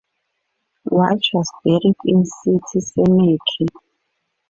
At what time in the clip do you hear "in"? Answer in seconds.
2.05-2.25